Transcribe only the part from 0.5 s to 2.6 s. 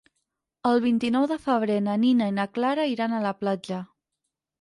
El vint-i-nou de febrer na Nina i na